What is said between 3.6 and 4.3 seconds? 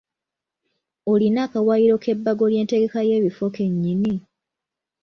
nnyini?